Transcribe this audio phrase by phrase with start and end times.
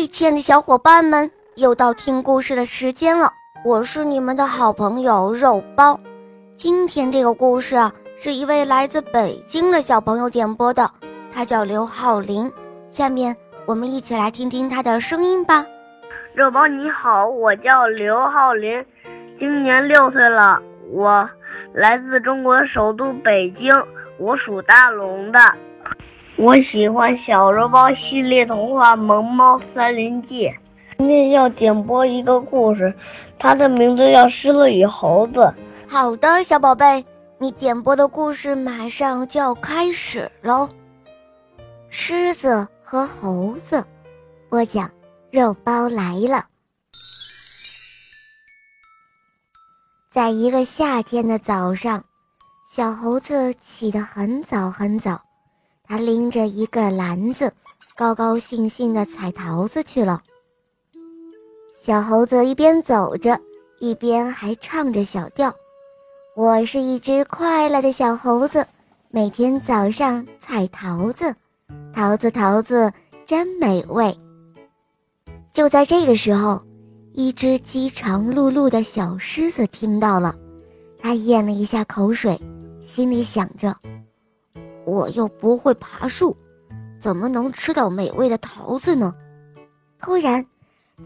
[0.00, 3.30] 嗨，亲爱的小伙伴们，又到听故事的时间了。
[3.66, 6.00] 我是你们的好朋友肉包。
[6.56, 10.90] 今天这个故事啊，是一位来自北京的小朋友点播的，
[11.30, 12.50] 他叫刘浩林。
[12.88, 13.36] 下面
[13.66, 15.66] 我们一起来听听他的声音吧。
[16.32, 18.82] 肉包你好，我叫刘浩林，
[19.38, 21.28] 今年六岁了，我
[21.74, 23.70] 来自中国首都北京，
[24.18, 25.38] 我属大龙的。
[26.40, 30.48] 我喜欢小肉包系列童话《萌猫森林记》。
[30.96, 32.94] 今天要点播一个故事，
[33.38, 35.34] 它的名字叫《狮子与猴子》。
[35.86, 37.04] 好的，小宝贝，
[37.36, 40.66] 你点播的故事马上就要开始喽。
[41.90, 43.84] 狮子和猴子，
[44.48, 44.90] 播讲
[45.30, 46.46] 肉包来了。
[50.10, 52.02] 在一个夏天的早上，
[52.70, 55.20] 小猴子起得很早很早。
[55.90, 57.52] 他拎着一个篮子，
[57.96, 60.22] 高高兴兴地采桃子去了。
[61.74, 63.36] 小猴子一边走着，
[63.80, 65.52] 一边还唱着小调
[66.36, 68.64] ：“我是一只快乐的小猴子，
[69.10, 71.34] 每天早上采桃子，
[71.92, 72.92] 桃子桃子
[73.26, 74.16] 真美味。”
[75.52, 76.62] 就在这个时候，
[77.14, 80.36] 一只饥肠辘辘的小狮子听到了，
[81.00, 82.40] 它咽了一下口水，
[82.86, 83.74] 心里想着。
[84.84, 86.36] 我又不会爬树，
[87.00, 89.14] 怎么能吃到美味的桃子呢？
[89.98, 90.44] 突然，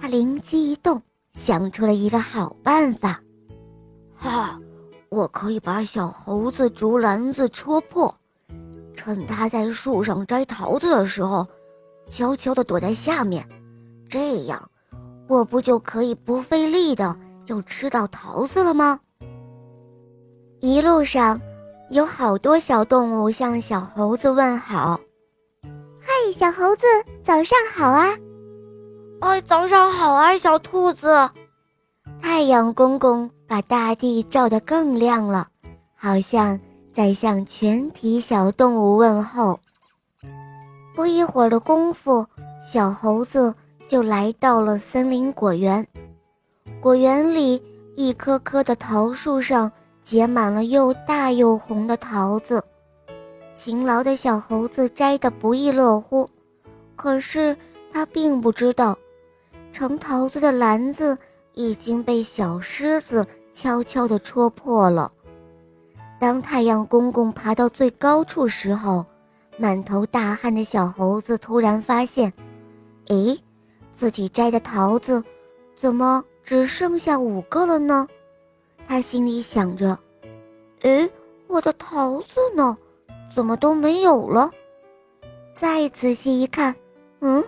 [0.00, 1.02] 他灵机一动，
[1.34, 3.20] 想出了一个好办法。
[4.14, 4.58] 哈，
[5.08, 8.14] 我可以把小猴子竹篮子戳破，
[8.94, 11.46] 趁他在树上摘桃子的时候，
[12.08, 13.46] 悄悄地躲在下面，
[14.08, 14.70] 这样
[15.28, 19.00] 我不就可以不费力的就吃到桃子了吗？
[20.60, 21.40] 一路上。
[21.90, 24.98] 有好多小动物向小猴子问好，
[26.00, 26.86] 嗨，小猴子，
[27.22, 28.08] 早上好啊！
[29.20, 31.30] 哎，早上好啊，小兔子！
[32.22, 35.48] 太阳公公把大地照得更亮了，
[35.94, 36.58] 好像
[36.90, 39.60] 在向全体小动物问候。
[40.94, 42.26] 不一会儿的功夫，
[42.64, 43.54] 小猴子
[43.86, 45.86] 就来到了森林果园。
[46.80, 47.62] 果园里，
[47.94, 49.70] 一棵棵的桃树上。
[50.04, 52.62] 结满了又大又红的桃子，
[53.54, 56.28] 勤劳的小猴子摘得不亦乐乎。
[56.94, 57.56] 可是
[57.90, 58.96] 他并不知道，
[59.72, 61.16] 盛桃子的篮子
[61.54, 65.10] 已经被小狮子悄悄地戳破了。
[66.20, 69.04] 当太阳公公爬到最高处时候，
[69.56, 72.32] 满头大汗的小猴子突然发现：
[73.06, 73.38] 诶，
[73.94, 75.24] 自己摘的桃子
[75.76, 78.06] 怎么只剩下五个了呢？
[78.86, 79.98] 他心里想着
[80.82, 81.08] ：“哎，
[81.46, 82.76] 我的桃子呢？
[83.34, 84.50] 怎么都没有了？”
[85.52, 86.74] 再仔细一看，
[87.20, 87.42] 嗯，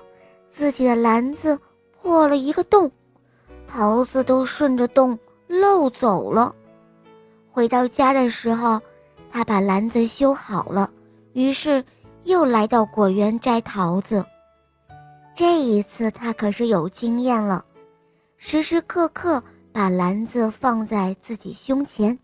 [0.48, 1.58] 自己的篮子
[2.00, 2.90] 破了一个洞，
[3.66, 6.54] 桃子都顺着洞漏走了。
[7.50, 8.80] 回到家的时候，
[9.30, 10.90] 他把篮子修好了，
[11.32, 11.84] 于是
[12.24, 14.24] 又来到果园摘桃子。
[15.34, 17.64] 这一次他可是有经验了，
[18.38, 19.42] 时时刻刻。
[19.76, 22.18] 把篮子放在自己胸前，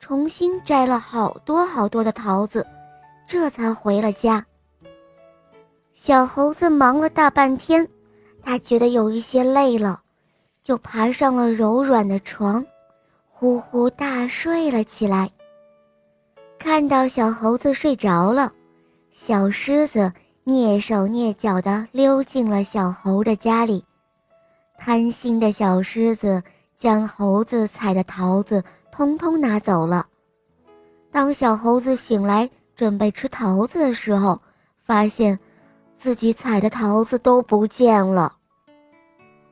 [0.00, 2.66] 重新摘了好多好多的桃子，
[3.24, 4.44] 这才回了家。
[5.94, 7.88] 小猴子忙了大半天，
[8.42, 10.02] 他觉得有一些累了，
[10.60, 12.66] 就爬上了柔软的床，
[13.28, 15.30] 呼呼大睡了起来。
[16.58, 18.52] 看到小猴子睡着了，
[19.12, 20.12] 小狮子
[20.44, 23.84] 蹑手蹑脚地溜进了小猴的家里，
[24.76, 26.42] 贪心的小狮子。
[26.82, 30.04] 将猴子采的桃子通通拿走了。
[31.12, 34.40] 当小猴子醒来准备吃桃子的时候，
[34.80, 35.38] 发现
[35.96, 38.34] 自己采的桃子都不见了。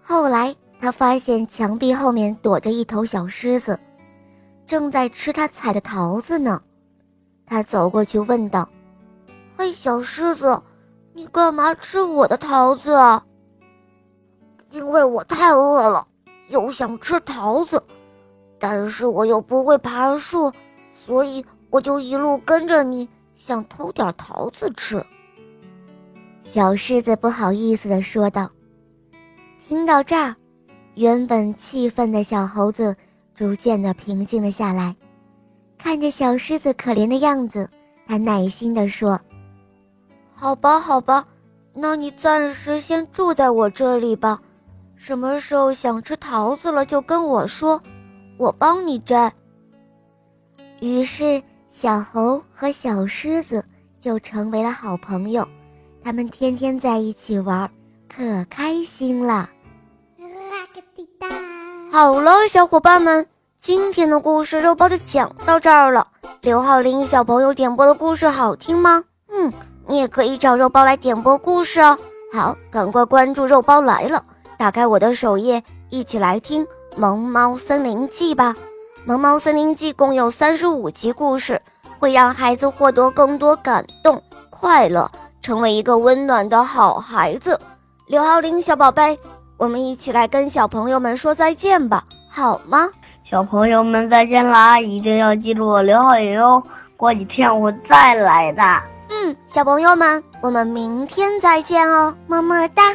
[0.02, 3.78] 后来他发现墙壁后面躲着一头小狮子，
[4.66, 6.60] 正在吃他采的桃子呢。
[7.46, 8.68] 他走过去问道
[9.56, 10.60] ：“嘿，小狮子，
[11.12, 13.24] 你干嘛吃我的桃子啊
[14.72, 16.08] ？”“因为我太饿了。”
[16.50, 17.82] 又想吃桃子，
[18.58, 20.52] 但是我又不会爬树，
[20.94, 25.02] 所以我就一路跟着你，想偷点桃子吃。
[26.42, 28.50] 小狮子不好意思地说道。
[29.62, 30.34] 听到这儿，
[30.96, 32.96] 原本气愤的小猴子
[33.34, 34.96] 逐渐地平静了下来。
[35.78, 37.68] 看着小狮子可怜的样子，
[38.06, 39.18] 他耐心地说
[40.34, 41.24] ：“好吧，好吧，
[41.72, 44.40] 那你暂时先住在我这里吧。”
[45.00, 47.80] 什么时候想吃桃子了，就跟我说，
[48.36, 49.32] 我帮你摘。
[50.80, 53.64] 于是，小猴和小狮子
[53.98, 55.48] 就成为了好朋友，
[56.04, 57.70] 他们天天在一起玩，
[58.14, 59.48] 可开心了。
[61.90, 63.26] 好了，小伙伴们，
[63.58, 66.06] 今天的故事肉包就讲到这儿了。
[66.42, 69.02] 刘浩林小朋友点播的故事好听吗？
[69.30, 69.50] 嗯，
[69.86, 71.98] 你也可以找肉包来点播故事哦。
[72.34, 74.22] 好，赶快关注肉包来了，
[74.60, 76.62] 打开我的首页，一起来听
[76.94, 78.52] 《萌猫森林记》吧。
[79.06, 81.58] 《萌猫森林记》共有三十五集故事，
[81.98, 85.10] 会让孩子获得更多感动、快乐，
[85.40, 87.58] 成为一个温暖的好孩子。
[88.06, 89.18] 刘浩林小宝贝，
[89.56, 92.86] 我们一起来跟小朋友们说再见吧，好吗？
[93.30, 94.78] 小朋友们再见啦！
[94.78, 96.62] 一定要记住我刘浩宇哦，
[96.98, 98.62] 过几天我再来的。
[99.08, 102.94] 嗯，小朋友们，我们明天再见哦，么么哒。